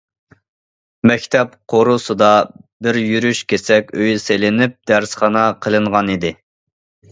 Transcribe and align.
مەكتەپ 1.11 1.51
قورۇسىدا 1.73 2.29
بىر 2.87 2.99
يۈرۈش 3.03 3.43
كېسەك 3.55 3.95
ئۆي 4.01 4.17
سېلىنىپ 4.25 4.77
دەرسخانا 4.93 5.47
قىلىنغانىدى. 5.67 6.37